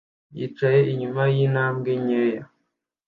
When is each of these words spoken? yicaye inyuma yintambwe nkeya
yicaye 0.37 0.81
inyuma 0.93 1.21
yintambwe 1.35 1.91
nkeya 2.03 2.43